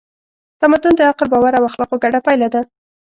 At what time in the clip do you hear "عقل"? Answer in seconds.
1.09-1.27